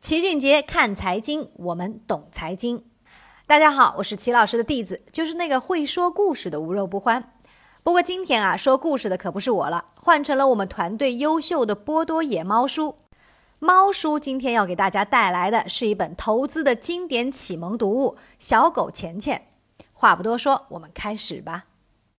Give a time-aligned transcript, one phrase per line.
[0.00, 2.82] 齐俊杰看财经，我们懂财经。
[3.46, 7.34] 大家好，我是齐老师的弟子，就是那个会说故事的无肉不欢。
[7.82, 12.96] 不过今天啊，说故事的可不是我了，换成了我们团队优秀的波多野猫叔。
[13.58, 19.48] 猫叔今天要给大家带来的是一本投资的经典启蒙读物《小狗钱钱》。
[19.92, 21.66] 话不多说，我们开始吧。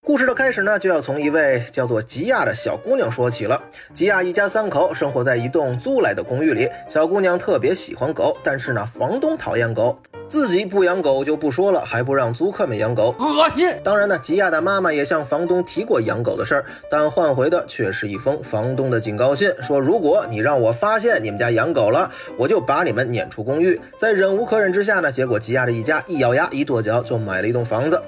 [0.04, 3.61] 故事的开始呢，就要从一位叫做吉亚的小姑娘说起了。
[3.93, 6.67] 吉亚一家三口生活在一栋租来的公寓里。
[6.89, 9.95] 小姑娘特别喜欢狗，但是呢，房东讨厌狗，
[10.27, 13.70] 自己不养狗就不说了，还不让租客们养狗，恶心。
[13.84, 23.79] 当然呢，吉亚的妈妈也向房东提过养狗的事儿，但换回的却是一封房东的警告信，说如果你让我发现你们家养狗了，我就把你们撵出公寓。
[23.99, 28.02] 在忍无可忍之下呢，结果吉亚的一家一咬牙一跺脚就买了一栋房子。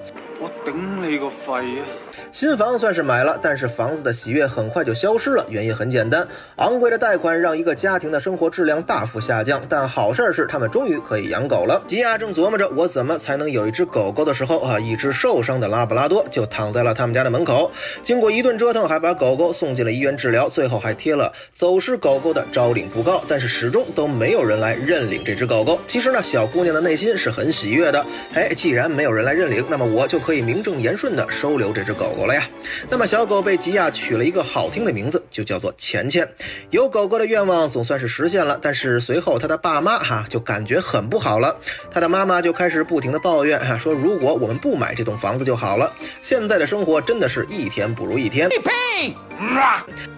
[1.04, 1.86] 我顶你个肺啊！
[2.32, 5.46] 新房算是买了，但是房子的喜悦很快就消失了。
[5.50, 9.62] 原因很简单，昂贵的贷款让一个家庭的生活质量大幅下降。
[9.68, 11.84] 但好事是，他们终于可以养狗了。
[11.88, 17.70] 吉亚正琢磨着我怎么才能有一只狗狗的时候，啊，一只受伤的拉布拉多就躺在了他们家的门口。
[18.02, 23.22] 经过一顿折腾，还把狗狗送进了医院治疗，最后还贴了走失狗狗的招领布告。
[23.28, 25.80] 但是始终都没有人来认领这只狗狗。
[25.86, 28.04] 其实呢，小姑娘的内心是很喜悦的。
[28.34, 32.48] 哎，既然没有人来认领，那么我就可以名正言顺的收留这只狗狗了呀。
[32.90, 36.28] 那么小狗被吉亚取了一个好听的名字，就叫做钱钱。
[36.70, 41.58] 有狗狗的愿望总算是实现了，但是随后他的爸妈哈就感觉很不好了。
[41.92, 45.94] 他的妈妈就开始不停的抱怨哈，说如果我们不买这栋房子就好了。
[46.22, 48.50] 现在的生活真的是一天不如一天。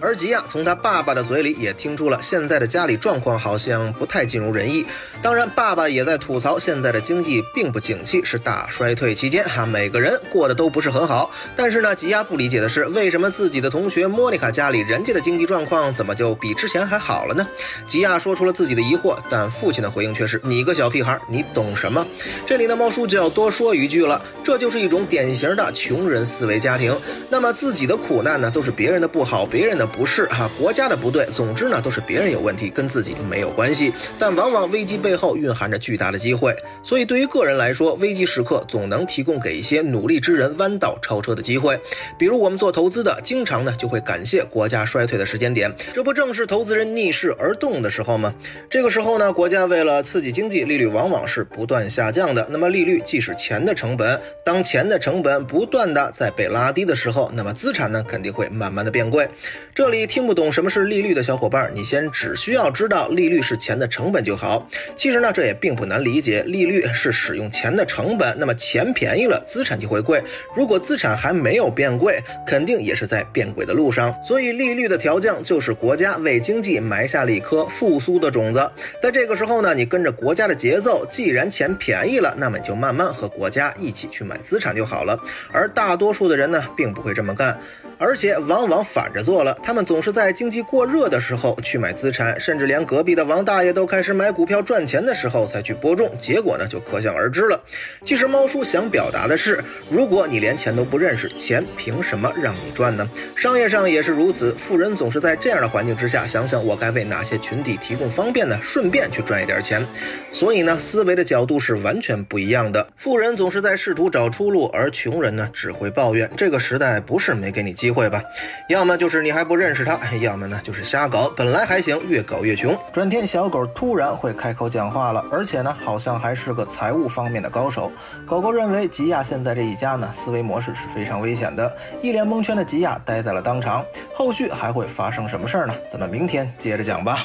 [0.00, 4.86] 而吉亚从他爸爸的嘴里也听出了现在的家里状况好像不太尽如人意。
[5.22, 11.30] 当然，爸爸也在吐槽现在的经济并不景气，是大衰退期间哈，每个人过得都不是很好。
[11.54, 17.46] 但是呢，吉亚不理解的是，为什么自己的同学莫妮卡家里人家的经济状况怎么就比之前还好了呢？
[17.86, 22.06] 吉亚说出了自己的疑惑，但父亲的回应却是：“你个小屁孩，你懂什么？”
[22.46, 26.96] 这里呢，猫叔就要多说一句了，这就是一种典型的穷人思维家庭。
[27.28, 33.92] 那么自己的苦难呢，都是别人的不好，别人的不是哈，国家的不对，总之呢，都是别人有问题，跟自己没有关系。
[34.18, 41.78] 但往往危机背后蕴含着巨大的机会，所以对于个人来说，危机时刻总能提供给一些努力之人弯道超车的机会。
[42.18, 48.34] 比如我们做投资的，经常呢就会感谢国家衰退的时间点，这不正是投资人逆势而动的时候吗？
[48.68, 52.46] 这个时候呢，国家为了刺激经济，利率往往是不断下降的。
[52.50, 59.28] 那么利率既是钱的成本，当钱的成本不断的在被拉低的时候，那么资产呢肯定会慢慢的变贵。
[59.74, 64.66] 这里听不懂什么是利率的小伙伴，你先只需要知道利率是钱的成本就好。
[64.96, 70.22] 其实呢，这也并不难理解，利率是使用钱的成本，那么钱便宜了，资产就会贵。
[70.54, 74.14] 如果资产还没有变贵，肯定也是在变贵的路上。
[74.24, 78.70] 所以利率的调降就是国家为经济埋下了一颗复苏的种子。
[79.00, 85.18] 在这个时候呢，你跟着国家的节奏，既然钱便宜了，那么你就慢慢和国家一起去买资产就好了。
[85.52, 87.58] 而大多数的人呢，并不会这么干。
[87.98, 97.60] 而且往往反着做了，他们总是在经济过热的时候去买资产，甚至连隔壁的王大爷都开始买股票赚钱的时候才去播种，结果呢就可想而知了。
[98.04, 103.08] 其实猫叔想表达的是，如果你连钱都不认识，钱凭什么让你赚呢？
[103.34, 108.58] 商业上也是如此，富人总是在这样的环境之下，想想我该为哪些群体提供方便呢？
[108.62, 109.84] 顺便去赚一点钱。
[110.32, 112.86] 所以呢，思维的角度是完全不一样的。
[112.96, 116.30] 富人总是在试图找出路，而穷人呢只会抱怨。
[116.36, 118.20] 这个时代不是没给你机机会吧？
[118.68, 121.30] 要么就是你还不认识他，要么呢就是瞎搞。
[121.36, 122.76] 本来还行，越搞越穷。
[122.92, 127.92] 转天，小狗突然会开口讲话了，而且呢，好像还是个财务方面的高手。
[128.26, 131.76] 狗狗认为吉亚现在这一家呢，思维模式是非常危险的。
[132.02, 133.84] 一脸蒙圈的吉亚呆在了当场。
[134.12, 135.74] 后续还会发生什么事儿呢？
[135.92, 137.24] 咱们明天接着讲吧。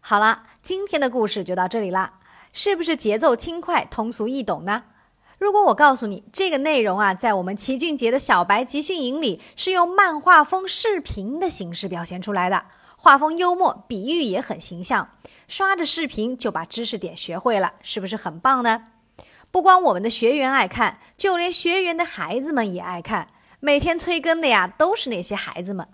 [0.00, 2.14] 好了，今天的故事就到这里啦，
[2.54, 4.84] 是不是节奏轻快、通俗易懂呢？
[5.44, 12.64] 如果我告诉你这个内容啊，在我们齐俊杰的小白集训营里是用漫画风视频的形式表现出来的，
[12.96, 15.10] 画风幽默，比喻也很形象，
[15.46, 18.84] 刷着视频就把知识点学会了，是不是很棒呢？
[19.50, 23.28] 不光我们的学员爱看，就连学员的孩子们也爱看，
[23.60, 25.86] 每天催更的呀都是那些孩子们。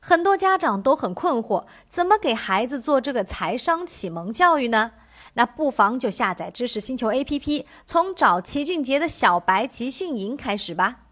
[0.00, 4.94] 很多家长都很困惑，怎么给孩子做这个财商启蒙教育呢？
[5.38, 11.02] 那不妨就下载知识星球 APP，从找齐俊杰的小白集训营开始吧。